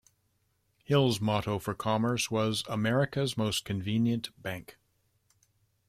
[0.83, 4.79] Hill's motto for Commerce was "America's most convenient bank".